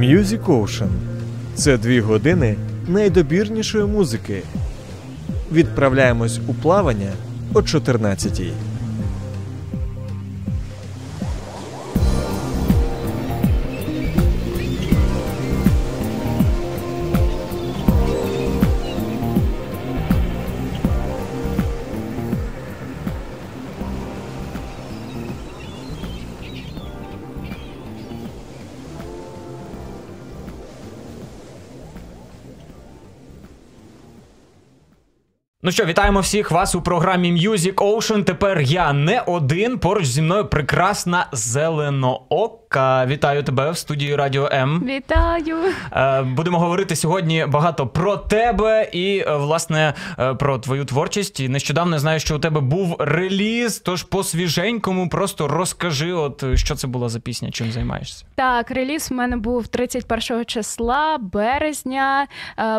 [0.00, 0.88] Music Ocean
[1.54, 2.56] це дві години
[2.88, 4.42] найдобірнішої музики.
[5.52, 7.12] Відправляємось у плавання
[7.54, 8.52] о 14-й.
[35.70, 38.24] Ну що, вітаємо всіх вас у програмі Music Ocean.
[38.24, 39.78] Тепер я не один.
[39.78, 42.59] Поруч зі мною прекрасна зеленоока.
[43.06, 44.82] Вітаю тебе в студії Радіо М.
[44.86, 45.56] Вітаю!
[45.92, 51.40] Е, Будемо говорити сьогодні багато про тебе і, е, власне, е, про твою творчість.
[51.40, 53.78] І Нещодавно я знаю, що у тебе був реліз.
[53.78, 58.24] Тож по свіженькому просто розкажи, от що це була за пісня, чим займаєшся.
[58.34, 62.26] Так, реліз в мене був 31 числа березня.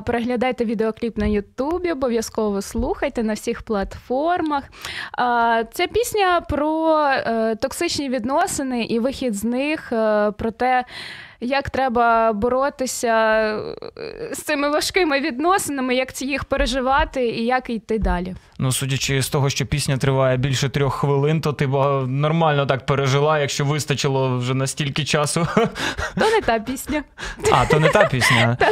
[0.05, 4.63] Переглядайте відеокліп на Ютубі, обов'язково слухайте на всіх платформах.
[5.73, 7.03] Це пісня про
[7.61, 10.85] токсичні відносини і вихід з них, е, про те.
[11.43, 13.13] Як треба боротися
[13.97, 18.35] е, з цими важкими відносинами, як ці їх переживати і як йти далі?
[18.59, 22.85] Ну, судячи з того, що пісня триває більше трьох хвилин, то ти ба- нормально так
[22.85, 25.47] пережила, якщо вистачило вже настільки часу.
[26.19, 27.03] То не та пісня.
[27.51, 28.57] А, то не та пісня.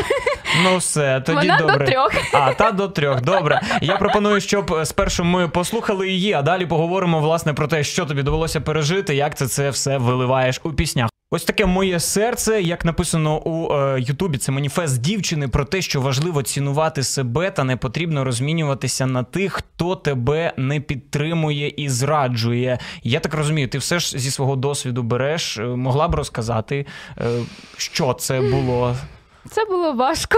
[0.64, 1.78] Ну все, тоді Вона добре.
[1.78, 2.12] до трьох.
[2.34, 3.22] А, та до трьох.
[3.22, 3.62] Добре.
[3.82, 8.24] Я пропоную, щоб спершу ми послухали її, а далі поговоримо власне про те, що тобі
[8.24, 11.10] довелося пережити, як ти це все виливаєш у піснях.
[11.32, 16.02] Ось таке моє серце, як написано у е, Ютубі, це маніфест дівчини про те, що
[16.02, 22.80] важливо цінувати себе та не потрібно розмінюватися на тих, хто тебе не підтримує і зраджує.
[23.04, 26.86] Я так розумію, ти все ж зі свого досвіду береш, е, могла б розказати,
[27.18, 27.24] е,
[27.78, 28.96] що це було.
[29.50, 30.38] Це було важко,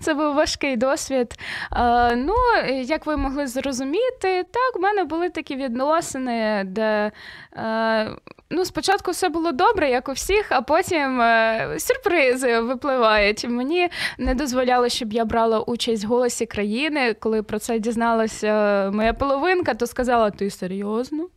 [0.00, 1.38] це був важкий досвід.
[1.72, 2.34] Е, ну,
[2.82, 7.12] як ви могли зрозуміти, так, в мене були такі відносини, де
[7.56, 8.10] е,
[8.52, 13.44] ну, спочатку все було добре, як у всіх, а потім е, сюрпризи випливають.
[13.48, 17.14] Мені не дозволяло, щоб я брала участь в голосі країни.
[17.14, 21.28] Коли про це дізналася моя половинка, то сказала: ти серйозно?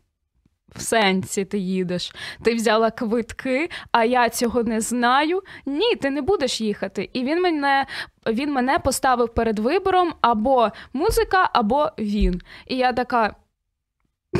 [0.75, 2.15] В сенсі ти їдеш.
[2.43, 5.41] Ти взяла квитки, а я цього не знаю.
[5.65, 7.09] Ні, ти не будеш їхати.
[7.13, 7.85] І він мене,
[8.27, 12.41] він мене поставив перед вибором або музика, або він.
[12.67, 13.35] І я така.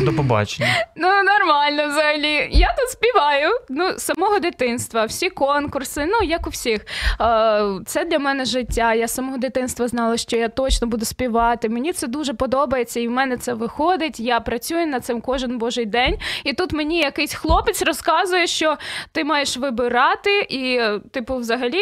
[0.01, 0.67] До побачення.
[0.95, 2.47] Ну, нормально взагалі.
[2.51, 6.85] Я тут співаю ну, з самого дитинства, всі конкурси, ну як у всіх.
[7.22, 8.94] Е, Це для мене життя.
[8.94, 11.69] Я з самого дитинства знала, що я точно буду співати.
[11.69, 14.19] Мені це дуже подобається, і в мене це виходить.
[14.19, 16.17] Я працюю над цим кожен божий день.
[16.44, 18.77] І тут мені якийсь хлопець розказує, що
[19.12, 20.81] ти маєш вибирати, і,
[21.12, 21.81] типу, взагалі,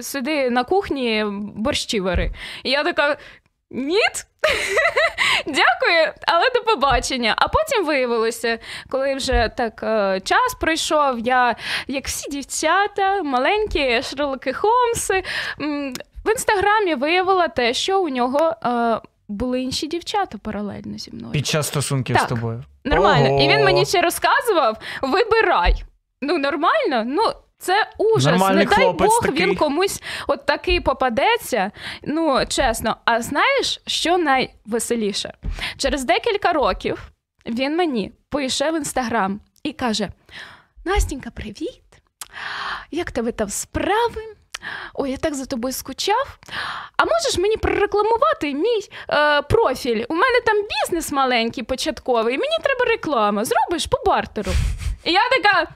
[0.00, 1.24] сиди на кухні
[1.56, 2.32] борщі вари.
[2.62, 3.16] І я така.
[3.74, 3.98] Ні,
[5.46, 7.34] дякую, але до побачення.
[7.36, 8.58] А потім виявилося,
[8.90, 11.56] коли вже так е, час пройшов, я,
[11.88, 15.22] як всі дівчата, маленькі Шерлоки Холмси,
[16.24, 21.32] в інстаграмі виявила те, що у нього е, були інші дівчата паралельно зі мною.
[21.32, 22.24] Під час стосунків Так.
[22.26, 22.64] з тобою.
[22.84, 23.30] Нормально.
[23.30, 23.40] Ого.
[23.42, 25.84] І він мені ще розказував: вибирай.
[26.22, 27.22] Ну, нормально, ну.
[27.62, 28.24] Це ужас.
[28.24, 29.46] Нормальний Не дай Бог такий.
[29.46, 31.70] він комусь от такий попадеться.
[32.02, 32.96] Ну, чесно.
[33.04, 35.34] А знаєш, що найвеселіше?
[35.76, 37.12] Через декілька років
[37.46, 40.08] він мені пише в інстаграм і каже:
[40.84, 41.82] Настінька, привіт!
[42.90, 44.22] Як тебе там справи?
[44.94, 46.38] Ой, я так за тобою скучав.
[46.96, 48.80] А можеш мені прорекламувати мій
[49.10, 50.04] е, профіль?
[50.08, 53.44] У мене там бізнес маленький, початковий, мені треба реклама.
[53.44, 54.52] Зробиш по бартеру.
[55.04, 55.66] І я така.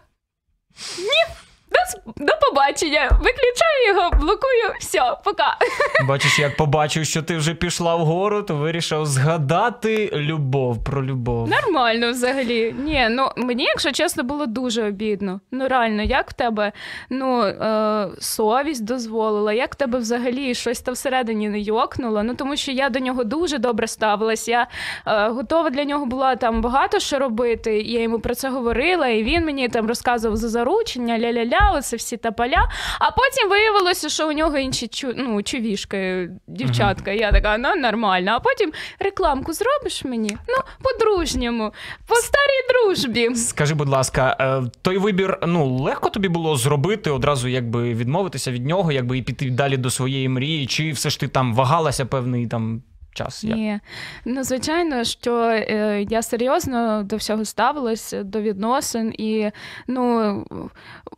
[0.98, 1.34] Ні,
[1.70, 3.08] до, до побачення.
[3.10, 5.56] Виключаю його, блокую, все, пока.
[6.08, 11.48] Бачиш, як побачив, що ти вже пішла вгору, то вирішив згадати любов про любов.
[11.48, 12.74] Нормально взагалі.
[12.78, 15.40] Ні, ну мені, якщо чесно, було дуже обідно.
[15.52, 16.72] Ну реально, як в тебе
[17.10, 22.22] ну, е, совість дозволила, як в тебе взагалі щось там всередині не йокнуло.
[22.22, 24.48] Ну тому що я до нього дуже добре ставилась.
[24.48, 24.66] Я
[25.06, 27.80] е, готова для нього була там багато що робити.
[27.80, 31.96] і Я йому про це говорила, і він мені там розказував за заручення, ля-ля-ля, оце
[31.96, 32.68] всі та поля.
[32.98, 37.10] А потім виявилося, що у нього інші чу, ну, чувішки, дівчатка.
[37.10, 38.32] Я така, ну нормально.
[38.34, 40.36] А потім рекламку зробиш мені?
[40.48, 41.72] Ну, по-дружньому,
[42.06, 43.34] по старій дружбі.
[43.34, 48.66] Скажи, будь ласка, е, той вибір ну легко тобі було зробити одразу, якби відмовитися від
[48.66, 52.46] нього, якби і піти далі до своєї мрії, чи все ж ти там вагалася певний
[52.46, 52.82] там
[53.16, 53.44] час?
[53.44, 53.80] Ні.
[54.24, 59.14] Ну, звичайно, що е, я серйозно до всього ставилась, до відносин.
[59.18, 59.50] І
[59.86, 60.44] ну,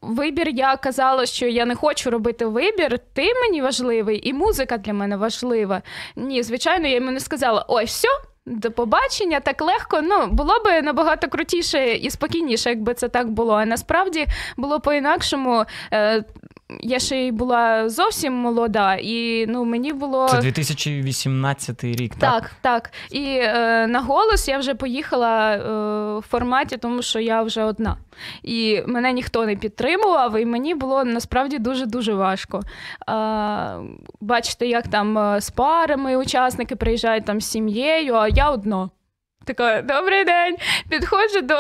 [0.03, 2.99] вибір я казала, що я не хочу робити вибір.
[3.13, 5.83] Ти мені важливий, і музика для мене важлива.
[6.17, 8.09] Ні, звичайно, я йому не сказала: ой, все.
[8.51, 10.01] До побачення так легко.
[10.03, 13.55] Ну було б набагато крутіше і спокійніше, якби це так було.
[13.55, 15.65] А насправді було по-інакшому.
[16.81, 22.43] Я ще й була зовсім молода, і ну мені було Це 2018 рік, так?
[22.43, 22.93] так, так.
[23.11, 25.59] І е, на голос я вже поїхала е,
[26.19, 27.97] в форматі, тому що я вже одна.
[28.43, 32.61] І мене ніхто не підтримував, і мені було насправді дуже-дуже важко.
[32.61, 33.15] Е,
[34.21, 38.91] бачите, як там е, з парами учасники приїжджають там з сім'єю, а я одна.
[39.45, 40.57] Така, добрий день.
[40.91, 41.55] Підходжу до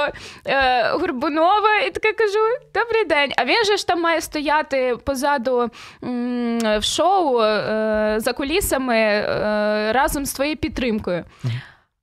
[0.46, 2.38] е, Горбунова і така кажу:
[2.74, 3.32] добрий день.
[3.36, 5.70] А він же ж там має стояти позаду
[6.04, 11.24] м, в шоу е, за кулісами е, разом з твоєю підтримкою.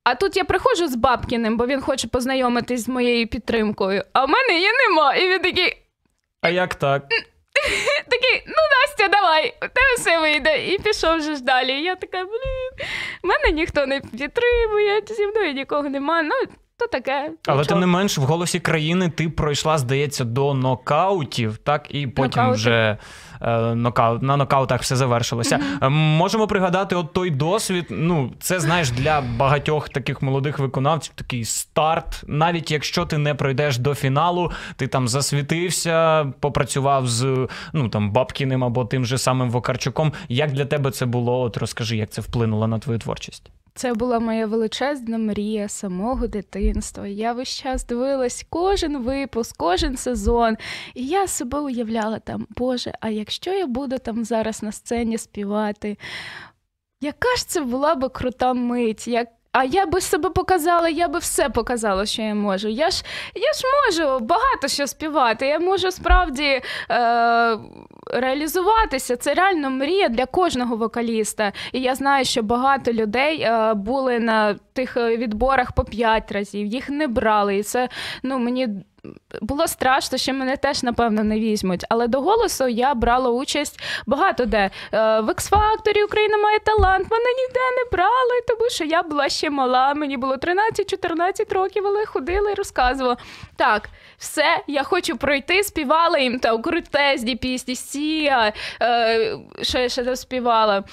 [0.03, 4.29] А тут я приходжу з Бабкіним, бо він хоче познайомитись з моєю підтримкою, а в
[4.29, 5.15] мене її нема.
[5.15, 5.77] І він такий,
[6.41, 7.03] А як так?
[8.09, 10.67] такий, ну Настя, давай, у тебе все вийде.
[10.67, 11.71] І пішов вже ж далі.
[11.81, 12.87] Я така, блін,
[13.23, 16.21] мене ніхто не підтримує, зі мною нікого нема.
[16.21, 16.35] Ну,
[16.77, 17.31] то таке.
[17.47, 17.63] Але нічого.
[17.63, 22.55] тим не менш, в голосі країни ти пройшла, здається, до нокаутів, так і потім Нокаути.
[22.55, 22.97] вже
[23.41, 25.59] е, нокаут, на нокаутах все завершилося.
[25.81, 27.85] Е, Можемо пригадати от той досвід.
[27.89, 32.23] Ну, це знаєш для багатьох таких молодих виконавців такий старт.
[32.27, 38.63] Навіть якщо ти не пройдеш до фіналу, ти там засвітився, попрацював з ну там Бабкіним
[38.63, 40.13] або тим же самим Вокарчуком.
[40.29, 41.41] Як для тебе це було?
[41.41, 43.51] От розкажи, як це вплинуло на твою творчість?
[43.77, 47.07] Це була моя величезна мрія самого дитинства.
[47.07, 50.57] Я весь час дивилась кожен випуск, кожен сезон.
[50.93, 55.97] І я себе уявляла там, Боже, а якщо я буду там зараз на сцені співати,
[57.01, 59.07] яка ж це була би крута мить?
[59.07, 59.27] Як...
[59.51, 62.67] А я би себе показала, я би все показала, що я можу.
[62.67, 63.03] Я ж,
[63.35, 65.47] я ж можу багато що співати.
[65.47, 66.61] Я можу справді
[66.91, 67.57] е,
[68.19, 69.15] реалізуватися.
[69.15, 71.53] Це реально мрія для кожного вокаліста.
[71.71, 76.67] І я знаю, що багато людей е, були на тих е, відборах по п'ять разів,
[76.67, 77.57] їх не брали.
[77.57, 77.89] І це
[78.23, 78.69] ну мені.
[79.41, 81.85] Було страшно, що мене теж, напевно, не візьмуть.
[81.89, 84.57] Але до голосу я брала участь багато де.
[84.57, 84.71] Е,
[85.21, 87.11] В X-Factor Україна має талант.
[87.11, 89.93] Мене ніде не брали, тому що я була ще мала.
[89.93, 93.17] Мені було 13-14 років, але ходила і розказувала.
[93.55, 100.15] Так, все, я хочу пройти, співала їм там крутезні пісні, Сія, е, що я ще
[100.15, 100.83] співала.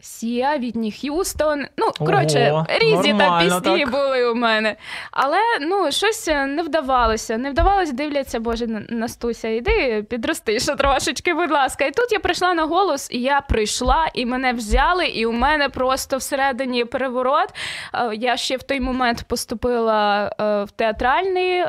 [0.00, 1.66] Сія, Відні Х'юстон.
[1.76, 3.90] Ну, коротше, Ого, різні там пісні так.
[3.90, 4.76] були у мене.
[5.10, 7.38] Але ну, щось не вдавалося.
[7.38, 11.84] Не вдавалося, дивляться, Боже, На- Настуся, іди підрости ще трошечки, будь ласка.
[11.84, 15.68] І тут я прийшла на голос, і я прийшла, і мене взяли, і у мене
[15.68, 17.48] просто всередині переворот.
[17.94, 21.64] Е, Я ще в той момент поступила е, в театральний.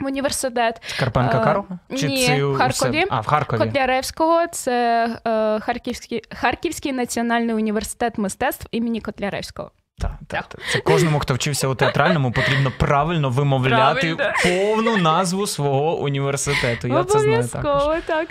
[0.00, 3.04] В університет Карпенка Е, Чи ні, це в Харкові.
[3.10, 3.58] А, в Харкові.
[3.58, 9.70] Котляревського, це е, Харківський, Харківський національний університет мистецтв імені Котляревського.
[10.00, 10.60] Так, так, так.
[10.72, 14.34] Це кожному, хто вчився у театральному, потрібно правильно вимовляти Правильно.
[14.42, 16.88] повну назву свого університету.
[16.88, 17.48] Я це знаю.
[17.52, 18.28] Обов'язково, так.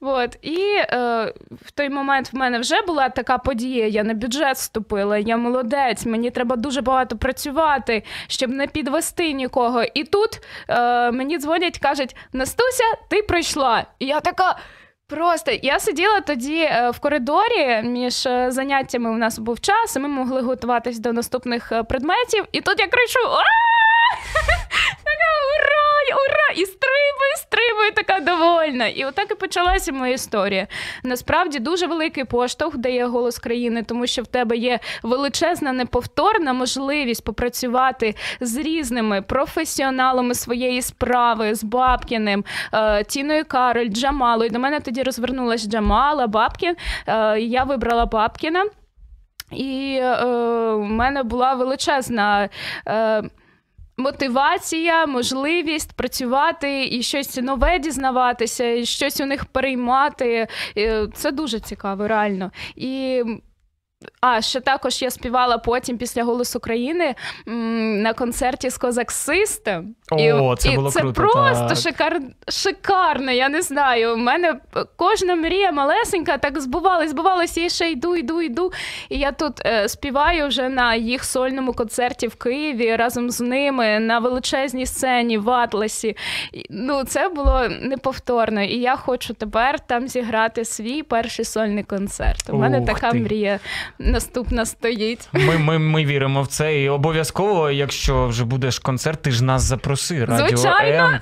[0.00, 0.38] От.
[0.42, 1.32] І е,
[1.66, 3.86] в той момент в мене вже була така подія.
[3.86, 9.82] Я на бюджет вступила, я молодець, мені треба дуже багато працювати, щоб не підвести нікого.
[9.94, 13.84] І тут е, мені дзвонять, кажуть: Настуся, ти пройшла.
[13.98, 14.56] І я така.
[15.08, 19.10] Просто я сиділа тоді е, в коридорі між е, заняттями.
[19.10, 22.44] У нас був час, і ми могли готуватись до наступних е, предметів.
[22.52, 24.45] І тут я кричу: «А!»
[25.56, 25.86] Ура!
[26.26, 26.62] Ура!
[26.62, 28.86] І стрибаю, стрибаю, така довольна.
[28.86, 30.66] І отак і почалася моя історія.
[31.02, 37.24] Насправді дуже великий поштовх дає голос країни, тому що в тебе є величезна неповторна можливість
[37.24, 44.50] попрацювати з різними професіоналами своєї справи, з Бабкіним, е, Тіною Кароль, Джамалою.
[44.50, 46.76] До мене тоді розвернулась Джамала, Бабкін.
[47.06, 48.64] Е, Я вибрала Бабкіна.
[49.52, 50.14] І е,
[50.74, 52.48] в мене була величезна.
[52.88, 53.22] Е,
[53.98, 60.48] Мотивація, можливість працювати і щось нове дізнаватися, і щось у них переймати.
[61.14, 62.50] Це дуже цікаво, реально.
[62.76, 63.22] І
[64.20, 67.14] а ще також я співала потім після Голосу України
[68.02, 69.84] на концерті з Козак System.
[70.12, 71.22] О, це і було це круто.
[71.22, 71.78] просто так.
[71.78, 72.20] шикар...
[72.48, 73.32] шикарно.
[73.32, 74.14] Я не знаю.
[74.14, 74.54] У мене
[74.96, 78.72] кожна мрія малесенька так збувалась, збувалась, я ще йду, йду, йду.
[79.08, 84.00] І я тут е, співаю вже на їх сольному концерті в Києві разом з ними
[84.00, 86.16] на величезній сцені в Атласі.
[86.52, 88.62] І, Ну, це було неповторно.
[88.62, 92.50] І я хочу тепер там зіграти свій перший сольний концерт.
[92.50, 93.18] У мене Ух така ти.
[93.18, 93.60] мрія
[93.98, 95.28] наступна стоїть.
[95.32, 96.80] Ми, ми, ми віримо в це.
[96.82, 99.62] І обов'язково, якщо вже будеш концерт, ти ж нас
[99.96, 100.24] запроси.
[100.24, 101.04] Радіо Звичайно.
[101.04, 101.20] М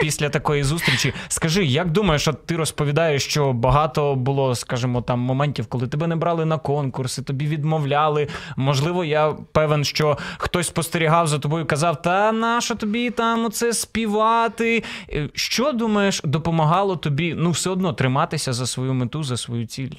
[0.00, 1.14] після такої зустрічі.
[1.28, 6.16] Скажи, як думаєш, от ти розповідаєш, що багато було, скажімо, там моментів, коли тебе не
[6.16, 8.28] брали на конкурси, тобі відмовляли.
[8.56, 13.72] Можливо, я певен, що хтось спостерігав за тобою, і казав: Та нащо тобі там оце
[13.72, 14.84] співати?
[15.12, 19.94] Е, Що думаєш, допомагало тобі ну все одно триматися за свою мету, за свою ціль?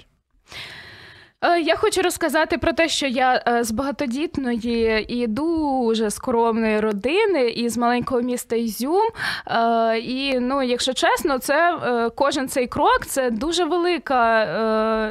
[1.43, 7.49] Е, Я хочу розказати про те, що я е, з багатодітної і дуже скромної родини
[7.49, 9.01] із маленького міста Ізюм.
[9.47, 11.77] Е, І ну, якщо чесно, це
[12.15, 14.43] кожен цей крок це дуже велика,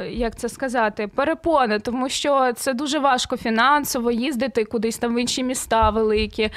[0.05, 5.43] як це сказати, перепона, тому що це дуже важко фінансово їздити кудись там в інші
[5.43, 6.49] міста великі.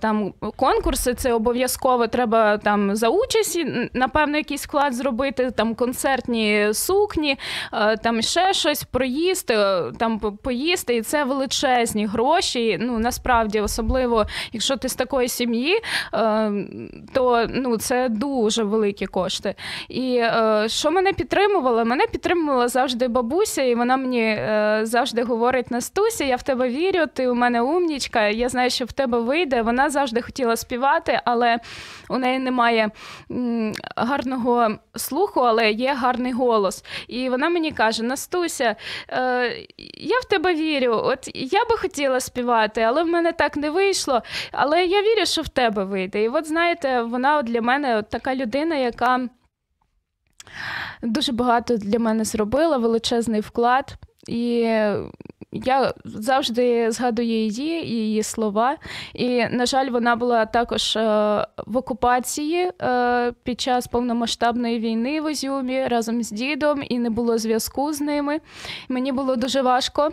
[0.00, 3.58] Там конкурси це обов'язково треба там за участь,
[3.92, 7.38] напевно, якийсь вклад зробити, там концертні сукні,
[8.02, 9.07] там ще щось проїсти,
[9.50, 12.78] е, там поїсти, і це величезні гроші.
[12.80, 15.80] Ну насправді, особливо якщо ти з такої сім'ї,
[16.14, 16.52] е,
[17.14, 19.54] то ну це дуже великі кошти.
[19.88, 21.84] І е, що мене підтримувало?
[21.84, 24.38] Мене підтримувала завжди бабуся, і вона мені
[24.86, 28.92] завжди говорить: Настуся, я в тебе вірю, ти у мене умнічка, я знаю, що в
[28.92, 29.62] тебе вийде.
[29.62, 31.58] Вона завжди хотіла співати, але
[32.08, 32.90] у неї немає
[33.96, 36.84] гарного слуху, але є гарний голос.
[37.08, 38.76] І вона мені каже: Настуся,
[39.10, 39.66] е,
[39.98, 40.92] я в тебе вірю.
[41.04, 44.22] От я би хотіла співати, але в мене так не вийшло.
[44.52, 46.22] Але я вірю, що в тебе вийде.
[46.22, 49.28] І от знаєте, вона от для мене от така людина, яка
[51.02, 53.94] дуже багато для мене зробила, величезний вклад.
[54.28, 54.68] І
[55.52, 58.76] я завжди згадую її її слова.
[59.14, 61.00] І, на жаль, вона була також е,
[61.66, 67.38] в окупації е, під час повномасштабної війни в Ізюмі разом з дідом, і не було
[67.38, 68.40] зв'язку з ними.
[68.88, 70.12] Мені було дуже важко.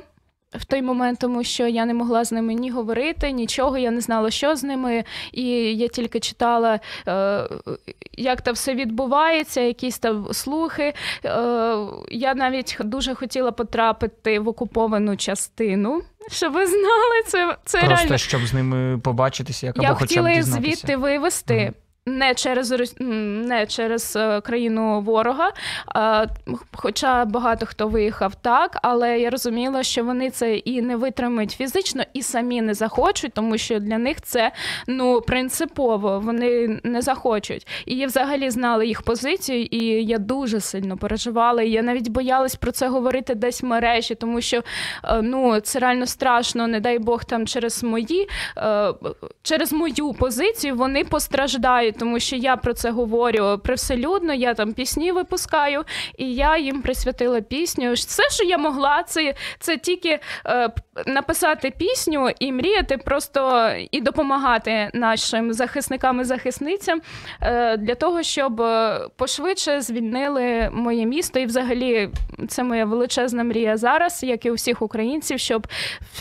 [0.57, 4.01] В той момент, тому що я не могла з ними ні говорити, нічого, я не
[4.01, 5.03] знала, що з ними.
[5.31, 5.43] І
[5.77, 7.49] я тільки читала, е,
[8.13, 10.93] як там все відбувається, якісь там слухи.
[11.25, 11.77] Е,
[12.11, 16.01] я навіть дуже хотіла потрапити в окуповану частину.
[16.31, 18.17] Щоб ви знали, це, це Просто реально.
[18.17, 21.55] щоб з ними побачитися, як Я або хоча б хотіла їх звідти вивезти.
[21.55, 21.73] Мгм.
[22.07, 25.51] Не через не через е, країну ворога,
[26.73, 32.03] хоча багато хто виїхав так, але я розуміла, що вони це і не витримають фізично,
[32.13, 34.51] і самі не захочуть, тому що для них це
[34.87, 36.19] ну принципово.
[36.19, 37.67] Вони не захочуть.
[37.85, 41.63] І я взагалі знала їх позицію, і я дуже сильно переживала.
[41.63, 44.63] Я навіть боялась про це говорити десь в мережі, тому що
[45.03, 46.67] е, ну це реально страшно.
[46.67, 48.93] Не дай Бог там через мої е,
[49.43, 55.11] через мою позицію вони постраждають, тому що я про це говорю привселюдно, я там пісні
[55.11, 55.83] випускаю,
[56.17, 57.93] і я їм присвятила пісню.
[57.93, 60.69] Все, що я могла, це, це тільки е,
[61.05, 67.01] написати пісню і мріяти просто і допомагати нашим захисникам і захисницям
[67.41, 71.39] е, для того, щоб е, пошвидше звільнили моє місто.
[71.39, 72.09] І взагалі
[72.47, 75.67] це моя величезна мрія зараз, як і у всіх українців, щоб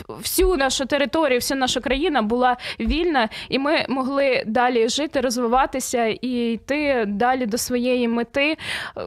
[0.09, 5.21] всю нашу територію, вся наша країна була вільна, і ми могли далі жити,
[5.65, 8.57] розвиватися і йти далі до своєї мети.
[8.97, 9.01] Е,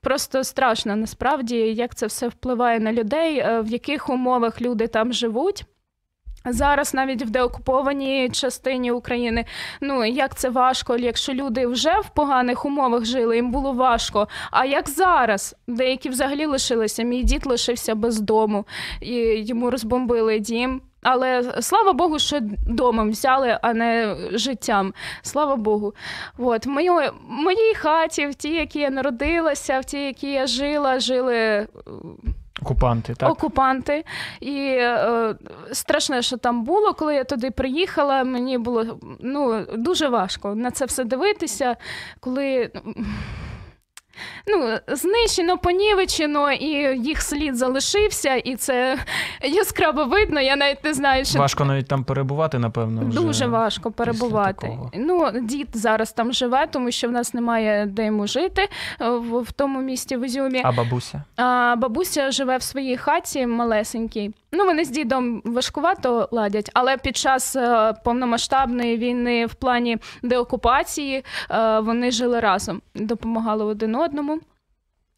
[0.00, 5.12] Просто страшно насправді, як це все впливає на людей, е, в яких умовах люди там
[5.12, 5.64] живуть.
[6.44, 9.44] Зараз навіть в деокупованій частині України,
[9.80, 14.28] ну як це важко, якщо люди вже в поганих умовах жили, їм було важко.
[14.50, 15.56] А як зараз?
[15.66, 17.02] Деякі взагалі лишилися.
[17.02, 18.64] Мій дід лишився без дому,
[19.00, 19.14] і
[19.46, 20.80] йому розбомбили дім.
[21.02, 24.94] Але слава Богу, що домом взяли, а не життям.
[25.22, 25.94] Слава Богу.
[26.38, 26.90] От в моїй,
[27.28, 31.66] моїй хаті, в тій, якій я народилася, в тій, якій я жила, жили е,
[32.62, 33.30] Окупанти, так?
[33.30, 34.04] окупанти.
[34.40, 35.34] І е,
[35.72, 40.84] страшне, що там було, коли я туди приїхала, мені було ну, дуже важко на це
[40.84, 41.76] все дивитися,
[42.20, 42.70] коли.
[44.46, 46.66] Ну, знищено, понівечено, і
[47.08, 48.98] їх слід залишився, і це
[49.42, 50.40] яскраво видно.
[50.40, 53.02] Я навіть не знаю, що Важко навіть там перебувати, напевно.
[53.08, 53.20] Вже.
[53.20, 54.78] Дуже важко перебувати.
[54.94, 58.68] Ну, дід зараз там живе, тому що в нас немає де йому жити
[59.00, 60.60] е, в, в тому місті в Ізюмі.
[60.64, 61.22] А бабуся?
[61.36, 64.34] А бабуся живе в своїй хаті малесенькій.
[64.52, 71.24] Ну, вони з дідом важкувато ладять, але під час е, повномасштабної війни в плані деокупації
[71.50, 74.40] е, вони жили разом, допомагали один одному.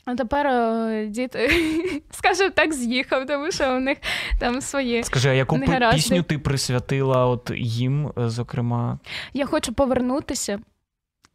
[0.05, 1.37] А тепер е, дід,
[2.11, 3.99] скажімо так, з'їхав, тому що у них
[4.41, 5.03] там свої.
[5.05, 5.97] Скажи, а яку Негаразди.
[5.97, 8.99] пісню ти присвятила от їм, е, зокрема?
[9.33, 10.59] Я хочу повернутися.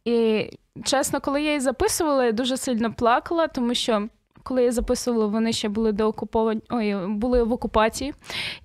[0.04, 0.50] І
[0.84, 4.08] чесно, коли я її записувала, я дуже сильно плакала, тому що
[4.46, 8.14] коли я записувала, вони ще були деокуповані, ой, були в окупації,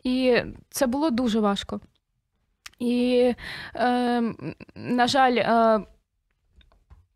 [0.04, 0.38] і
[0.70, 1.80] це було дуже важко.
[2.80, 3.34] І,
[3.76, 4.22] е,
[4.76, 5.80] на жаль, е,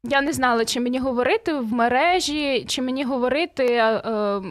[0.04, 4.42] я не знала, чи мені говорити в мережі, чи мені говорити е,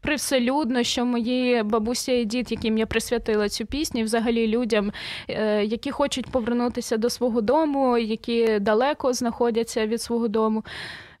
[0.00, 4.92] привселюдно, що мої бабуся і дід, яким я присвятила цю пісню, взагалі людям,
[5.28, 10.64] е, які хочуть повернутися до свого дому, які далеко знаходяться від свого дому.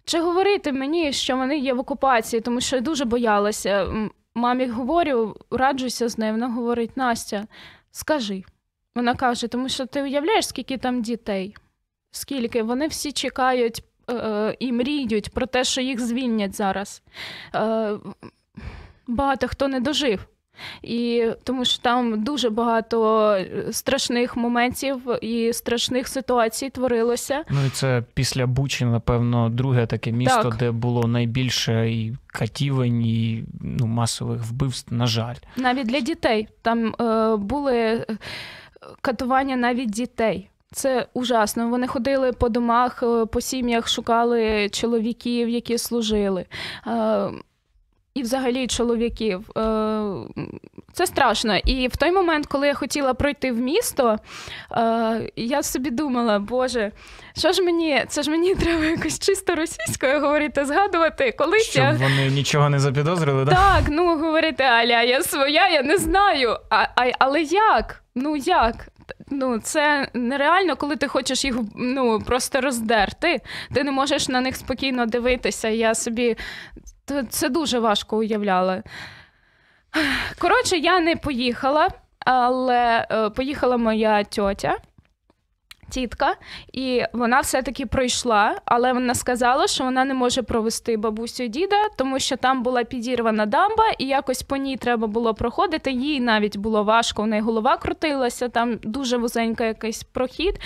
[0.04, 3.88] Чи говорити мені, що вони є в окупації, тому що я дуже боялася.
[4.34, 6.32] Мамі говорю, раджуся з нею.
[6.32, 7.46] Вона говорить: Настя,
[7.90, 8.44] скажи.
[8.94, 11.56] Вона каже, тому що ти уявляєш, скільки там дітей?
[12.10, 12.62] Скільки?
[12.62, 17.02] Вони всі чекають е, і мріють про те, що їх звільнять зараз.
[17.54, 17.98] Е,
[19.06, 20.26] багато хто не дожив.
[20.82, 27.44] І тому що там дуже багато е, страшних моментів і страшних ситуацій творилося.
[27.50, 30.56] Ну і це після Бучі, напевно, друге таке місто, Так.
[30.56, 35.34] де було найбільше і катівень, і ну, масових вбивств, на жаль.
[35.56, 38.06] Навіть для дітей там е, були е,
[39.00, 40.48] катування навіть дітей.
[40.72, 41.68] Це ужасно.
[41.68, 46.46] Вони ходили по домах, е, по сім'ях, шукали чоловіків, які служили.
[46.86, 47.30] Е,
[48.14, 49.50] і взагалі чоловіків.
[49.56, 50.02] Е,
[50.92, 51.56] Це страшно.
[51.56, 54.16] І в той момент, коли я хотіла пройти в місто,
[54.72, 56.92] е, я собі думала, Боже,
[57.38, 61.92] що ж мені, це ж мені треба якось чисто російською говорити, згадувати, колись Щоб я.
[61.92, 63.54] вони нічого не запідозрили, так?
[63.54, 66.56] Так, ну говорити, Аля, я своя, я не знаю.
[66.70, 68.02] А, а, але як?
[68.14, 68.88] Ну як?
[69.30, 73.40] Ну, це нереально, коли ти хочеш їх ну, просто роздерти.
[73.74, 75.68] Ти не можеш на них спокійно дивитися.
[75.68, 76.36] Я собі
[77.30, 78.82] це дуже важко уявляла.
[80.38, 84.76] Коротше, я не поїхала, але е, поїхала моя тьотя.
[85.90, 86.34] Тітка,
[86.72, 92.18] і вона все-таки пройшла, але вона сказала, що вона не може провести бабусю діда, тому
[92.18, 95.90] що там була підірвана дамба, і якось по ній треба було проходити.
[95.92, 100.60] Їй навіть було важко, у неї голова крутилася, там дуже вузенький якийсь прохід.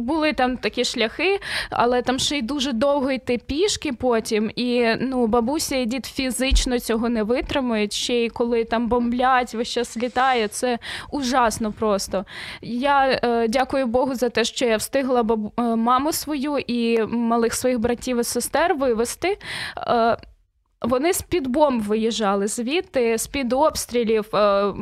[0.00, 4.50] Були там такі шляхи, але там ще й дуже довго йти пішки потім.
[4.56, 7.92] І ну, бабуся і дід фізично цього не витримують.
[7.92, 10.78] Ще й коли там бомблять, весь час літає, це
[11.10, 12.24] ужасно просто.
[12.62, 17.54] Я е, дякую Богу за те, що я встигла бабу, е, маму свою і малих
[17.54, 19.38] своїх братів і сестер вивезти.
[19.78, 20.16] Е,
[20.82, 24.72] вони з-під бомб виїжджали звідти, з-під обстрілів е,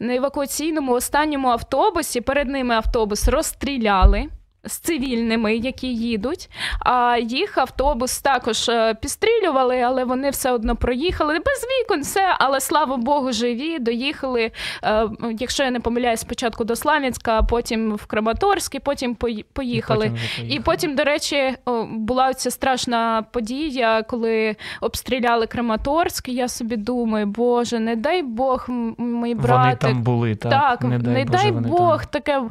[0.00, 2.20] на евакуаційному останньому автобусі.
[2.20, 4.28] Перед ними автобус розстріляли.
[4.66, 6.50] З цивільними, які їдуть,
[6.80, 12.60] а їх автобус також е, підстрілювали, але вони все одно проїхали без вікон, все, але
[12.60, 13.78] слава Богу, живі.
[13.78, 14.50] Доїхали,
[14.84, 19.44] е, якщо я не помиляюсь, спочатку до Славянська, а потім в Краматорськ, і потім пої-
[19.52, 20.10] поїхали.
[20.36, 21.54] Потім І потім, до речі,
[21.90, 26.28] була ця страшна подія, коли обстріляли Краматорськ.
[26.28, 28.66] Я собі думаю, Боже, не дай Бог,
[28.98, 30.52] мій Вони там були, так.
[30.52, 32.06] Так, не дай, Боже, вони Бог, там.
[32.10, 32.42] таке.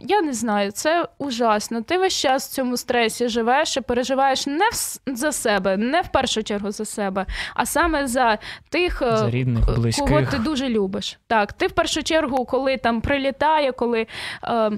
[0.00, 1.08] Я не знаю, це
[1.44, 1.82] ужасно.
[1.82, 6.08] Ти весь час в цьому стресі живеш і переживаєш не вс- за себе, не в
[6.08, 8.38] першу чергу за себе, а саме за
[8.70, 9.64] тих, е, За рідних,
[9.98, 11.18] кого ти дуже любиш.
[11.26, 14.06] Так, ти в першу чергу, коли там прилітає, коли.
[14.44, 14.70] Е,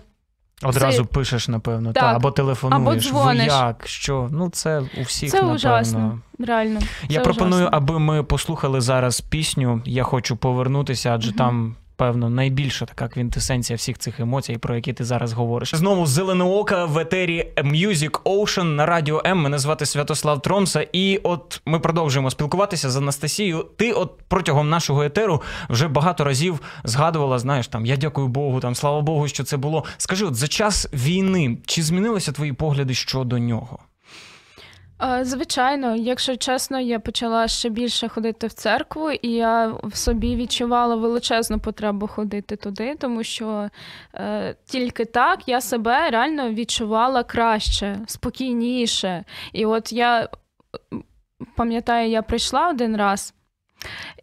[0.63, 2.03] Одразу Це- пишеш, напевно, Так.
[2.03, 2.83] та, або телефонуєш.
[2.83, 3.47] Або дзвониш.
[3.47, 4.29] Як, що?
[4.33, 5.55] Ну, це у всіх, це напевно.
[5.55, 6.81] ужасно, реально.
[7.09, 7.77] Я це пропоную, ужасно.
[7.79, 9.83] аби ми послухали зараз пісню.
[9.85, 11.39] Я хочу повернутися, адже Мгм.
[11.39, 11.77] там.
[11.97, 15.75] Певно, найбільша така квінтесенція всіх цих емоцій, про які ти зараз говориш.
[15.75, 19.39] Знову зеленоока в етері Music Ocean на радіо М.
[19.39, 20.87] Мене звати Святослав Тромса.
[20.93, 23.67] І от ми продовжуємо спілкуватися з Анастасією.
[23.77, 28.75] Ти, от протягом нашого етеру, вже багато разів згадувала, знаєш, там я дякую Богу, там
[28.75, 29.85] слава Богу, що це було.
[29.97, 33.79] Скажи, от за час війни чи змінилися твої погляди щодо нього?
[35.21, 40.97] Звичайно, якщо чесно, я почала ще більше ходити в церкву, і я в собі відчувала
[40.97, 43.69] величезну потребу ходити туди, тому що
[44.15, 49.25] е, тільки так я себе реально відчувала краще, спокійніше.
[49.53, 50.29] І от я
[51.57, 53.35] пам'ятаю, я прийшла один раз,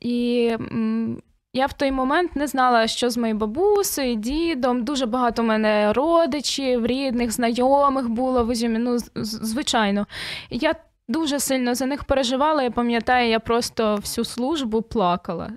[0.01, 1.21] і м,
[1.53, 4.83] я в той момент не знала, що з моєю бабусею, дідом.
[4.83, 10.07] Дуже багато в мене родичів, рідних, знайомих було в Ізюмі, ну, звичайно.
[10.49, 10.75] Я
[11.07, 12.63] дуже сильно за них переживала.
[12.63, 15.49] Я пам'ятаю, я просто всю службу плакала.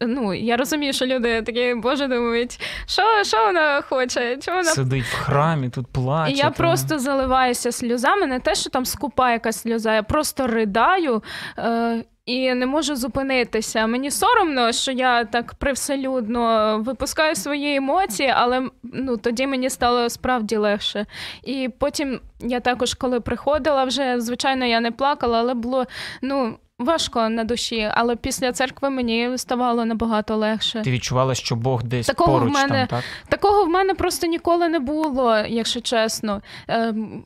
[0.00, 4.36] ну, я розумію, що люди такі, боже, думають, що що вона хоче?
[4.36, 6.32] Чого вона сидить в храмі, тут плаче.
[6.32, 6.50] І я та...
[6.50, 11.22] просто заливаюся сльозами, не те, що там скупа якась сльоза, я просто ридаю.
[11.58, 13.86] Е- і не можу зупинитися.
[13.86, 20.56] Мені соромно, що я так привселюдно випускаю свої емоції, але ну тоді мені стало справді
[20.56, 21.06] легше.
[21.44, 25.86] І потім я також, коли приходила, вже звичайно я не плакала, але було
[26.22, 26.58] ну.
[26.80, 30.82] Важко на душі, але після церкви мені ставало набагато легше.
[30.82, 33.04] Ти відчувала, що Бог десь такого поруч в мене, там, так?
[33.28, 36.42] Такого в мене просто ніколи не було, якщо чесно.
[36.68, 37.24] Ем,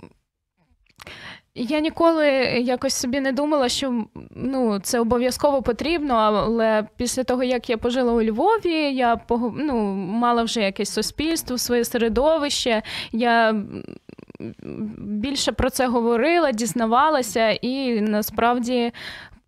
[1.55, 2.29] я ніколи
[2.61, 8.13] якось собі не думала, що ну, це обов'язково потрібно, але після того, як я пожила
[8.13, 9.21] у Львові, я
[9.57, 12.83] ну, мала вже якесь суспільство, своє середовище.
[13.13, 13.55] Я
[14.99, 18.93] більше про це говорила, дізнавалася і насправді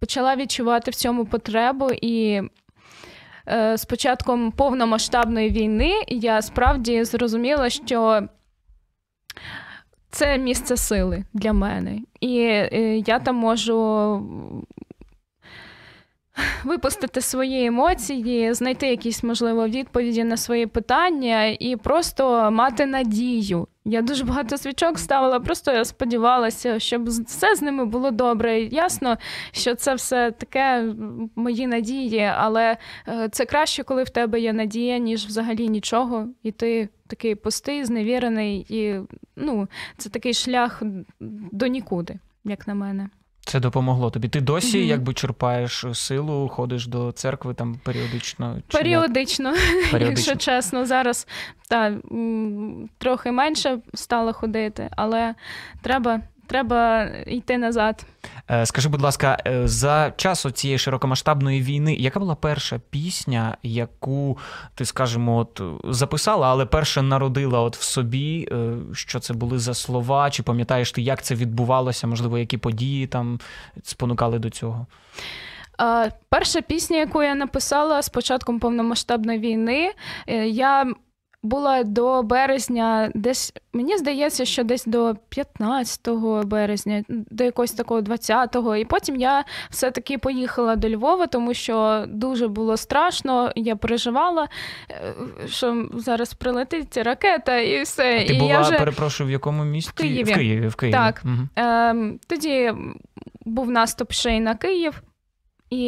[0.01, 1.91] почала відчувати в цьому потребу.
[2.03, 2.43] І
[3.49, 8.29] е, з початком повномасштабної війни я справді зрозуміла, що
[10.15, 11.99] це місце сили для мене.
[12.21, 13.77] І е, я там можу
[16.65, 23.67] випустити свої емоції, знайти якісь, можливо, відповіді на свої питання і просто мати надію.
[23.87, 28.61] Я дуже багато свічок ставила, просто я сподівалася, щоб все з ними було добре.
[28.61, 29.17] Ясно,
[29.53, 30.95] що це все таке
[31.37, 32.77] мої надії, але
[33.09, 37.85] е, це краще, коли в тебе є надія, ніж взагалі нічого, і ти такий пустий,
[37.85, 39.01] зневірений, і
[39.37, 40.83] ну, це такий шлях
[41.53, 43.09] до нікуди, як на мене.
[43.47, 44.29] Це допомогло тобі.
[44.29, 44.87] Ти досі mm-hmm.
[44.87, 48.57] якби черпаєш силу, ходиш до церкви там періодично?
[48.69, 49.53] Чи періодично,
[49.93, 50.87] періодично, якщо чесно.
[50.87, 51.27] Зараз
[51.69, 51.97] та,
[52.99, 55.35] трохи менше стала ходити, але
[55.83, 58.07] треба треба йти назад.
[58.51, 64.39] Е, скажи, будь ласка, е, за часу цієї широкомасштабної війни, яка була перша пісня, яку
[64.75, 69.75] ти, скажімо, от записала, але перша народила от в собі, е, що це були за
[69.75, 70.31] слова?
[70.31, 72.07] Чи пам'ятаєш ти, як це відбувалося?
[72.07, 73.41] Можливо, які події там
[73.83, 74.87] спонукали до цього?
[76.29, 79.93] Перша пісня, яку я написала з початком повномасштабної війни,
[80.47, 80.95] я
[81.45, 86.09] була до березня, десь мені здається, що десь до 15
[86.45, 88.77] березня, до якогось такого 20-го.
[88.77, 93.53] І потім я все-таки поїхала до Львова, тому що дуже було страшно.
[93.57, 94.49] Я переживала,
[94.91, 95.15] е,
[95.47, 98.21] що зараз прилетить ракета і все.
[98.25, 98.79] А Ти і була, я вже...
[98.79, 99.91] перепрошую, в якому місті?
[99.91, 100.33] В Києві.
[100.33, 100.95] В Києві, в Києві.
[100.95, 101.23] Так.
[101.25, 101.67] Угу.
[101.67, 101.95] Е,
[102.27, 102.73] Тоді
[103.45, 105.03] був наступ ще й на Київ.
[105.75, 105.87] І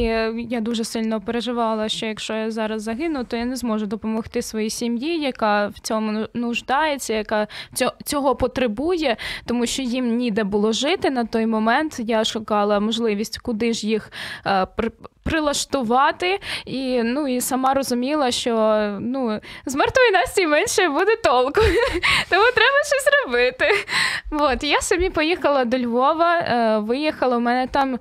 [0.50, 4.70] я дуже сильно переживала, що якщо я зараз загину, то я не зможу допомогти своїй
[4.70, 7.48] сім'ї, яка в цьому нуждається, яка
[8.04, 11.96] цього потребує, тому що їм ніде було жити на той момент.
[11.98, 14.12] Я шукала можливість, куди ж їх
[14.46, 14.66] е,
[15.26, 18.54] прилаштувати, і ну і сама розуміла, що
[19.00, 21.60] ну з мертвої Насті менше буде толку,
[22.30, 23.66] тому треба щось робити.
[24.30, 27.36] От я собі поїхала до Львова, е, виїхала.
[27.36, 27.98] У мене там е,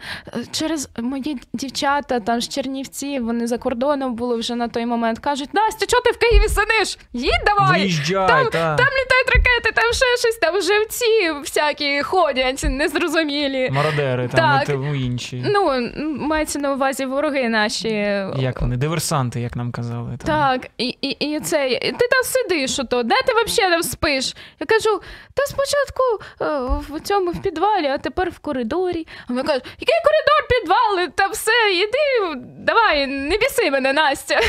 [0.52, 5.20] через мої дівчата там з Чернівців, вони за кордоном були вже на той момент.
[5.20, 6.98] кажуть: Настя, чого ти в Києві сидиш?
[7.14, 7.80] Їдь давай!
[7.80, 8.76] Виїжджай, там, та.
[8.76, 13.70] там літають ракети, там ще щось, там живці всякі ходять, незрозумілі.
[13.72, 14.76] Мародери, там так.
[14.96, 15.44] інші.
[15.46, 17.90] Ну, мається на увазі вороги наші.
[18.38, 18.78] Як вони?
[18.78, 20.18] Диверсанти, як нам казали.
[20.18, 20.28] Там.
[20.28, 24.36] Так, і і, і це, ти там сидиш, ото, де ти взагалі там спиш?
[24.60, 25.02] Я кажу,
[25.34, 26.04] та спочатку
[26.42, 29.08] е, в цьому в підвалі, а тепер в коридорі.
[29.28, 31.08] А вони кажуть, який коридор, підвал?
[31.16, 34.40] Та все, іди, давай, не біси мене, Настя.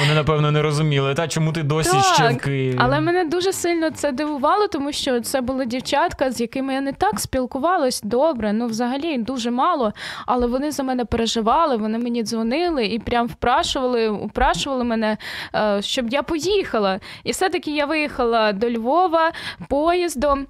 [0.00, 2.76] Вони, напевно, не розуміли, та чому ти досі так, ще в Києві.
[2.80, 6.92] Але мене дуже сильно це дивувало, тому що це були дівчатка, з якими я не
[6.92, 9.92] так спілкувалась добре, ну взагалі дуже мало.
[10.26, 15.16] Але вони за мене переживали, вони мені дзвонили і прям впрашували, упрашували мене,
[15.54, 17.00] е, щоб я поїхала.
[17.24, 19.32] І все-таки я виїхала до Львова
[19.68, 20.46] поїздом.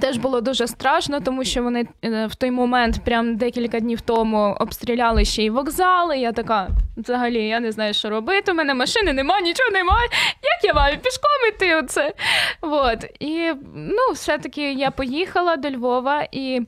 [0.00, 4.56] Теж було дуже страшно, тому що вони е, в той момент, прям декілька днів тому,
[4.60, 6.18] обстріляли ще й вокзали.
[6.18, 8.52] Я така, взагалі, я не знаю, що робити.
[8.52, 10.08] У мене машини немає, нічого немає.
[10.42, 12.12] Як я маю пішком іти оце?
[12.60, 13.04] От.
[13.20, 16.60] І ну, все-таки я поїхала до Львова і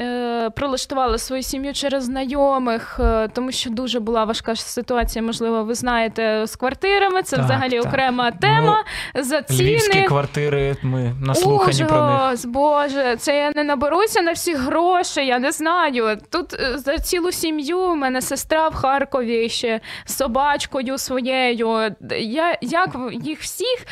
[0.00, 5.22] Е, прилаштувала свою сім'ю через знайомих, е, тому що дуже була важка ситуація.
[5.22, 7.22] Можливо, ви знаєте, з квартирами.
[7.22, 7.86] Це так, взагалі так.
[7.86, 8.84] окрема тема.
[9.14, 9.70] Ну, за ціни.
[9.70, 10.76] Львівські квартири.
[10.82, 12.46] Ми наслухані Ужас, про них.
[12.46, 15.26] Боже, це я не наберуся на всі гроші.
[15.26, 16.18] Я не знаю.
[16.30, 21.94] Тут е, за цілу сім'ю у мене сестра в Харкові ще з собачкою своєю.
[22.20, 23.86] Я як їх всіх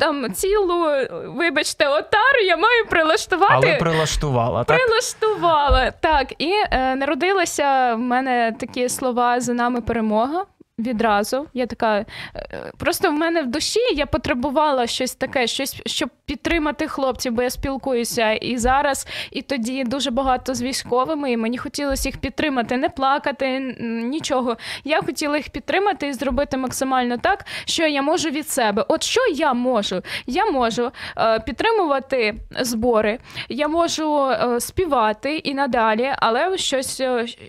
[0.00, 0.86] там цілу,
[1.26, 3.54] вибачте, отару я маю прилаштувати.
[3.54, 4.64] Але прилаштувала.
[4.64, 4.76] так?
[4.76, 5.90] Прилаштувала працювала.
[5.90, 10.44] Так, і е, народилися в мене такі слова за нами перемога.
[10.78, 11.46] Відразу.
[11.54, 12.04] Я така
[12.36, 17.42] е, просто в мене в душі я потребувала щось таке, щось, щоб підтримати хлопців, бо
[17.42, 22.76] я спілкуюся і зараз, і тоді дуже багато з військовими, і мені хотілося їх підтримати,
[22.76, 24.56] не плакати, нічого.
[24.84, 28.84] Я хотіла їх підтримати і зробити максимально так, що я можу від себе.
[28.88, 30.02] От що я можу?
[30.26, 37.02] Я можу е, підтримувати збори, я можу е, співати і надалі, але щось,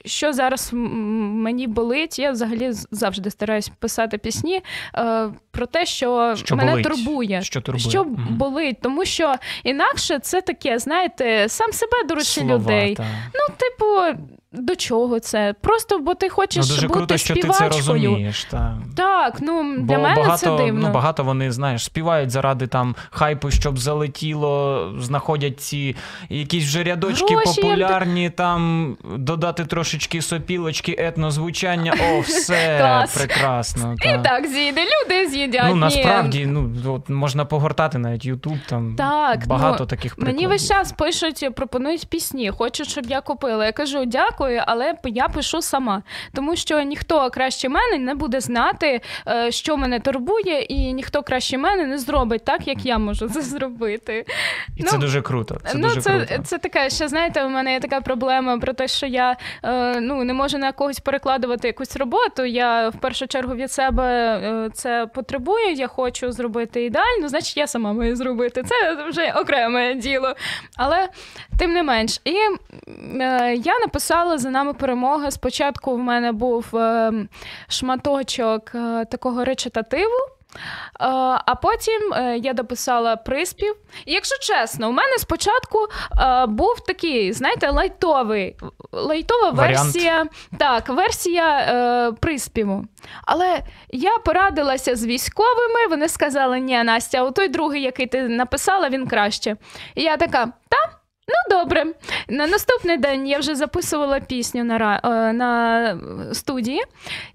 [0.06, 4.62] що зараз мені болить, я взагалі з- завжди стараюсь писати пісні
[4.98, 6.86] е, про те, що, Що мене болить?
[6.86, 7.42] турбує.
[7.42, 7.90] Що турбує?
[7.90, 8.28] Що Мгм.
[8.30, 12.96] болить, тому що інакше це таке, знаєте, сам себе дурити людей.
[12.96, 13.04] та.
[13.34, 14.20] Ну, типу,
[14.58, 15.56] до чого це?
[15.62, 18.44] Просто бо ти Ну, хочеш дуже бути круто, що ти це розумієш.
[18.44, 18.78] Та.
[18.96, 20.88] Так, ну Бо для мене багато, це дивно.
[20.88, 25.96] Ну, багато вони, знаєш, співають заради там хайпу, щоб залетіло, знаходять ці
[26.30, 31.94] якісь вже рядочки Гроші, популярні, там додати трошечки сопілочки, етнозвучання.
[32.12, 33.96] О, все прекрасно.
[34.02, 35.66] І так з'їде, люди з'їдять.
[35.70, 40.36] Ну, насправді, ну, от можна погортати навіть Ютуб, там Так, багато ну, таких прикладів.
[40.36, 43.66] Мені весь час пишуть, пропонують пісні, хочуть, щоб я купила.
[43.66, 46.04] Я кажу, дякую, але я пишу сама.
[46.34, 51.58] Тому що ніхто краще мене не буде знати, е, що мене турбує, і ніхто краще
[51.58, 54.26] мене не зробить так, як я можу це зробити.
[54.78, 55.60] І ну, це дуже круто.
[55.66, 56.44] Це ну, дуже це, круто.
[56.44, 60.24] це таке, що знаєте, у мене є така проблема про те, що я е, ну,
[60.24, 62.46] не можу на когось перекладувати якусь роботу.
[62.46, 67.68] Я в першу чергу від себе е, це потребую, я хочу зробити ідеально, значить я
[67.68, 68.64] сама маю зробити.
[68.64, 70.36] Це вже окреме діло.
[70.78, 71.10] Але
[71.60, 72.22] тим не менш.
[72.24, 72.36] І
[73.22, 75.32] е, я написала за нами перемога.
[75.32, 77.12] Спочатку в мене був е,
[77.68, 80.16] шматочок е, такого речитативу.
[80.16, 80.60] Е,
[81.46, 82.02] А потім
[82.44, 83.76] я дописала приспів.
[84.06, 85.78] І якщо чесно, у мене спочатку
[86.48, 88.56] був такий, знаєте, лайтовий,
[88.92, 89.84] лайтова Варіант.
[89.86, 90.26] версія,
[90.60, 92.86] так, версія е, приспіву.
[93.26, 98.90] Але я порадилася з військовими, вони сказали, ні, Настя, у той другий, який ти написала,
[98.90, 99.56] він краще.
[99.96, 100.95] І я така, та?
[101.28, 101.86] Ну, добре.
[102.30, 105.98] На наступний день я вже записувала пісню на, ра- е, на
[106.34, 106.84] студії,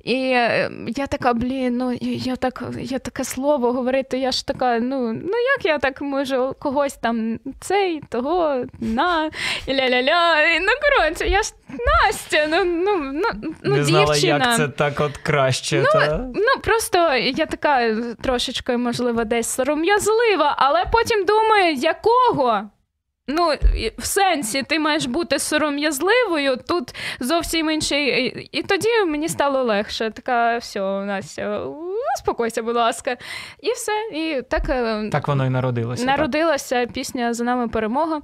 [0.05, 4.79] і е, я така, блін, ну я так, я таке слово говорити, я ж така,
[4.79, 9.31] ну, ну як я так можу когось там цей, того, на,
[9.67, 10.35] і ля-ля-ля.
[10.61, 11.53] Ну, коротше, я ж
[12.07, 14.47] Настя, ну, ну, ну, ну Не знала, дівчина.
[14.49, 15.85] як це так от краще.
[15.93, 16.19] та?
[16.35, 22.63] Ну, просто я така трошечки, можливо, десь сором'язлива, але потім думаю, якого?
[23.31, 23.55] Ну,
[23.99, 28.49] в сенсі, ти маєш бути сором'язливою, тут зовсім інший.
[28.53, 30.11] І, тоді мені стало легше.
[30.11, 31.61] Така, все, Настя,
[32.19, 33.17] успокойся, будь ласка.
[33.63, 33.93] І все.
[34.13, 36.07] І так, е, Так воно і народилося.
[36.07, 36.17] так.
[36.17, 38.21] народилася пісня за нами перемога.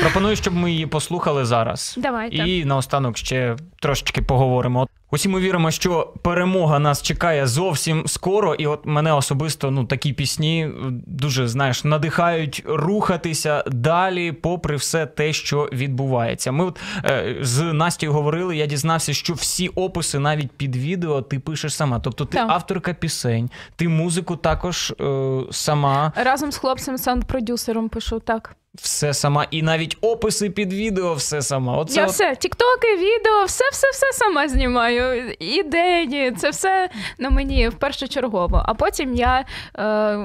[0.00, 1.94] Пропоную, щоб ми її послухали зараз.
[1.98, 2.36] Давайте.
[2.36, 4.88] І наостанок ще трошечки поговоримо.
[5.10, 10.12] Усі ми віримо, що перемога нас чекає зовсім скоро, і от мене особисто ну такі
[10.12, 10.70] пісні
[11.06, 16.52] дуже знаєш надихають рухатися далі, попри все те, що відбувається.
[16.52, 18.56] Ми от е, з Настю говорили.
[18.56, 22.00] Я дізнався, що всі описи навіть під відео ти пишеш сама.
[22.00, 22.50] Тобто ти Так.
[22.50, 26.12] авторка пісень, ти музику також е, сама.
[26.16, 28.56] Разом з хлопцем саунд-продюсером пишу так.
[28.80, 31.78] Все сама, і навіть описи під відео все сама.
[31.78, 32.12] Оце я от...
[32.12, 35.32] все, тіктоки, відео, все, все, все сама знімаю.
[35.38, 38.62] Ідеї, це все на мені першочергово.
[38.66, 39.44] А потім я
[39.78, 40.18] е,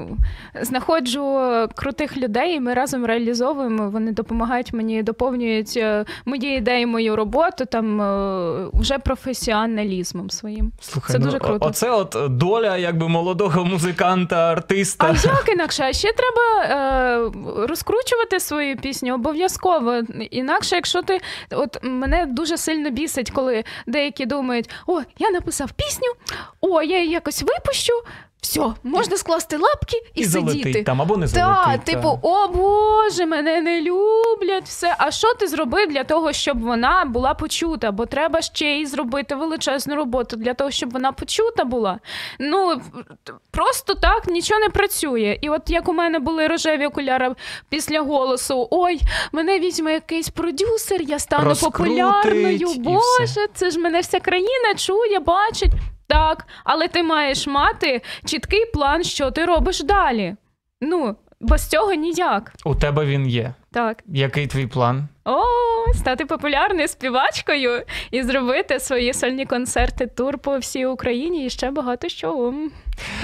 [0.61, 1.39] знаходжу
[1.75, 3.89] крутих людей, і ми разом реалізовуємо.
[3.89, 10.71] Вони допомагають мені, доповнюють е, мої ідеї, мою роботу там е, вже професіоналізмом своїм.
[10.79, 11.67] Слухай, Це ну, дуже круто.
[11.67, 15.15] Оце от доля якби молодого музиканта, артиста.
[15.23, 15.83] А як інакше?
[15.83, 17.31] А ще треба е,
[17.67, 20.01] розкручувати свою пісню обов'язково.
[20.31, 26.07] Інакше, якщо ти от мене дуже сильно бісить, коли деякі думають: о, я написав пісню,
[26.61, 27.93] о, я її якось випущу.
[28.41, 30.51] Все, можна скласти лапки і, і сидіти.
[30.51, 31.65] залетить там або не залетить.
[31.65, 34.63] Так, типу, о Боже, мене не люблять.
[34.65, 34.95] Все.
[34.97, 37.91] А що ти зробив для того, щоб вона була почута?
[37.91, 41.99] Бо треба ще й зробити величезну роботу для того, щоб вона почута була.
[42.39, 42.81] Ну
[43.51, 45.37] просто так нічого не працює.
[45.41, 47.35] І от як у мене були рожеві окуляри
[47.69, 48.99] після голосу: ой,
[49.31, 52.67] мене візьме якийсь продюсер, я стану Розкрутить, популярною.
[52.77, 55.71] Боже, це ж мене вся країна чує, бачить.
[56.07, 60.35] Так, але ти маєш мати чіткий план, що ти робиш далі.
[60.81, 62.53] Ну, без цього ніяк.
[62.65, 63.53] У тебе він є.
[63.73, 64.03] Так.
[64.07, 65.07] Який твій план?
[65.25, 65.41] О,
[65.93, 72.09] стати популярною співачкою і зробити свої сольні концерти, тур по всій Україні і ще багато
[72.09, 72.53] чого.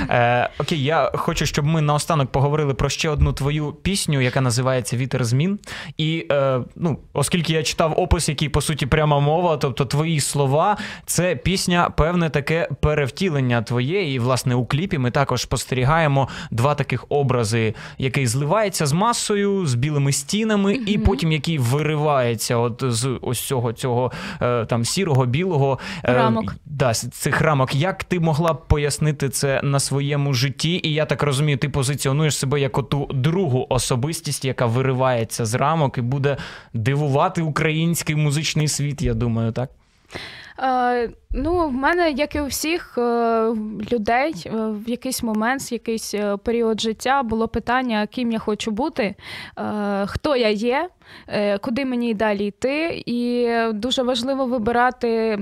[0.10, 4.98] Е, Окей, я хочу, щоб ми наостанок поговорили про ще одну твою пісню, яка називається
[4.98, 5.60] Вітер змін.
[5.98, 10.78] І е, ну, оскільки я читав опис, який по суті пряма мова, тобто твої слова,
[11.06, 14.14] це пісня, певне таке перевтілення твоє.
[14.14, 19.76] І власне у кліпі ми також спостерігаємо два таких образи, який зливається з масою, з
[19.76, 20.86] білими стінами, mm-hmm.
[20.86, 26.56] і потім який виривається от з ось цього цього е, там сірого білого е, рамок.
[26.66, 27.76] Да, цих рамок.
[27.76, 30.82] Як ти могла б пояснити це на своєму житті?
[30.84, 35.98] І я так розумію, ти позиціонуєш себе як оту другу особистість, яка виривається з рамок
[35.98, 36.38] і буде
[36.74, 39.02] дивувати український музичний світ.
[39.02, 39.70] Я думаю, так.
[40.60, 43.02] Е, ну, в мене, як і у всіх е,
[43.92, 48.72] людей, е, в якийсь момент, в якийсь е, період життя було питання, ким я хочу
[48.72, 49.16] бути,
[50.06, 50.90] хто я є,
[51.62, 53.04] куди мені далі йти.
[53.06, 55.40] І дуже важливо вибирати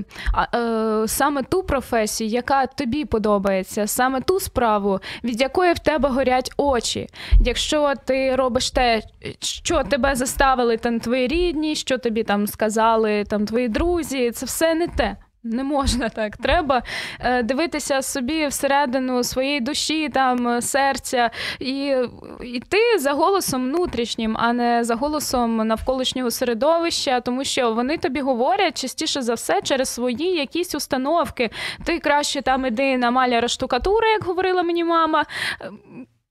[1.06, 7.06] саме ту професію, яка тобі подобається, саме ту справу, від якої в тебе горять очі.
[7.40, 9.02] Якщо ти робиш те,
[9.40, 14.74] що тебе заставили там твої рідні, що тобі там сказали там твої друзі, це все
[14.74, 15.16] не те.
[15.52, 16.36] Не можна так.
[16.36, 16.82] Треба
[17.20, 21.30] е, дивитися собі всередину своєї душі, там е, серця,
[21.60, 21.94] і
[22.42, 28.80] йти за голосом внутрішнім, а не за голосом навколишнього середовища, тому що вони тобі говорять
[28.80, 31.50] частіше за все через свої якісь установки.
[31.84, 35.24] Ти краще там іди на маляра штукатури, як говорила мені мама.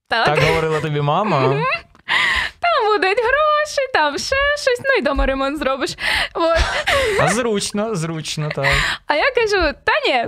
[0.07, 1.61] Так, Так говорила тобі мама.
[2.59, 5.95] Там будуть гроші, там ще щось, ну і дома ремонт зробиш.
[6.33, 6.57] От.
[7.21, 8.67] А зручно, зручно, так.
[9.07, 10.27] А я кажу: та ні,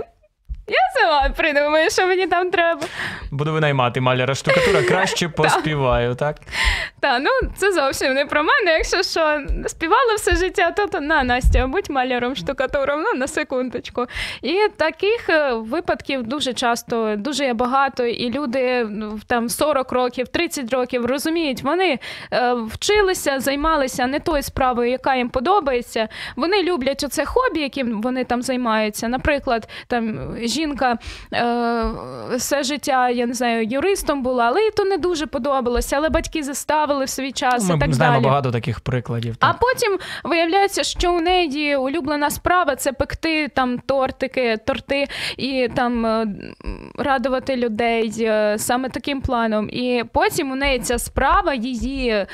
[0.68, 2.80] я сама придумаю, що мені там треба.
[3.30, 6.36] Буду винаймати маляра штукатура, краще поспіваю, так?
[7.00, 8.72] Так, ну це зовсім не про мене.
[8.72, 14.06] Якщо що співала все життя, то, то на Настя, будь маляром штукатуром, ну на секундочку.
[14.42, 20.28] І таких е, випадків дуже часто, дуже є багато, і люди ну, там 40 років,
[20.28, 21.98] 30 років розуміють, вони
[22.32, 26.08] е, вчилися, займалися не тою справою, яка їм подобається.
[26.36, 29.08] Вони люблять оце хобі, яким вони там займаються.
[29.08, 30.18] Наприклад, там
[30.58, 30.98] жінка
[31.34, 31.84] е,
[32.36, 36.42] все життя, я не знаю, юристом була, але їй то не дуже подобалося, але батьки
[36.42, 37.68] заставили в свій час.
[37.68, 38.24] Ми і так знаємо далі.
[38.24, 39.36] багато таких прикладів.
[39.36, 39.50] Так.
[39.50, 46.06] А потім виявляється, що у неї улюблена справа це пекти там тортики, торти і там
[46.06, 46.26] е,
[46.98, 49.68] радувати людей е, саме таким планом.
[49.72, 52.26] І потім у неї ця справа її е,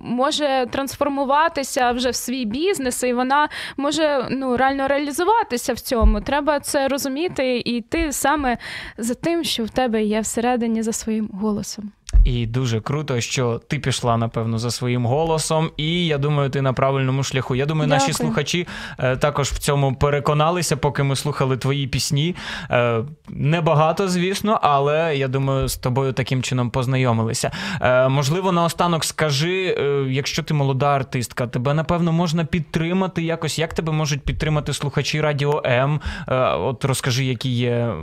[0.00, 6.20] може трансформуватися вже в свій бізнес, і вона може ну реально реалізуватися в цьому.
[6.20, 8.58] Треба це розуміти і йти саме
[8.98, 11.92] за тим, що в тебе є всередині за своїм голосом.
[12.24, 16.72] І дуже круто, що ти пішла, напевно, за своїм голосом, і я думаю, ти на
[16.72, 17.54] правильному шляху.
[17.54, 18.00] Я думаю, Дякую.
[18.08, 18.66] наші слухачі
[18.98, 22.36] е, також в цьому переконалися, поки ми слухали твої пісні.
[22.70, 27.50] Е, небагато, звісно, але я думаю, з тобою таким чином познайомилися.
[27.80, 33.58] Е, можливо, наостанок скажи, е, якщо ти молода артистка, тебе напевно можна підтримати якось.
[33.58, 36.00] Як тебе можуть підтримати слухачі Радіо М?
[36.28, 37.94] Е, от розкажи, які є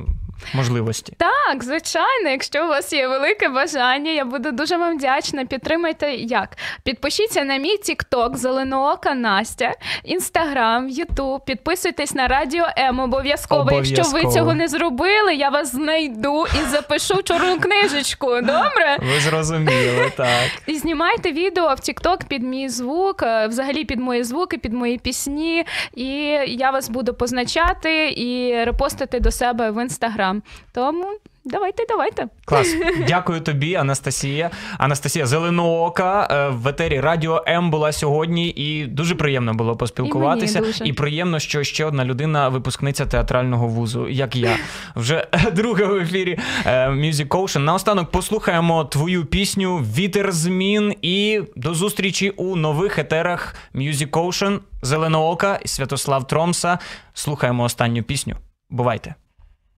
[0.53, 1.13] можливості.
[1.49, 5.45] Так, звичайно, якщо у вас є велике бажання, я буду дуже вам вдячна.
[5.45, 6.49] Підтримайте як.
[6.83, 11.45] Підпишіться на мій TikTok Зеленоока Настя, Інстаграм, Ютуб.
[11.45, 12.99] Підписуйтесь на Радіо М.
[12.99, 13.61] Обов'язково.
[13.61, 14.17] Обов'язково.
[14.17, 18.27] Якщо ви цього не зробили, я вас знайду і запишу чорну книжечку.
[18.27, 18.97] Добре?
[19.01, 20.49] Ви зрозуміли, так.
[20.65, 24.97] І знімайте відео в TikTok під мій звук, е, взагалі під мої звуки, під мої
[24.97, 25.65] пісні.
[25.95, 26.07] І
[26.47, 30.41] я вас буду позначати і репостити до себе в інстаграм.
[30.73, 31.07] Тому.
[31.49, 32.27] Давайте, давайте.
[32.45, 32.75] Клас.
[33.07, 34.51] Дякую тобі, Анастасія.
[34.77, 40.59] Анастасія Зеленоока е, в етері Радіо М була сьогодні, і дуже приємно було поспілкуватися.
[40.59, 40.85] І, мені дуже.
[40.85, 44.57] і приємно, що ще одна людина, випускниця театрального вузу, як я.
[44.95, 47.59] Вже друга в ефірі е, Music Ocean.
[47.59, 55.59] Наостанок послухаємо твою пісню Вітер змін і до зустрічі у нових етерах Music Ocean, Зеленоока
[55.65, 56.79] і Святослав Тромса.
[57.13, 58.35] Слухаємо останню пісню.
[58.69, 59.15] Бувайте!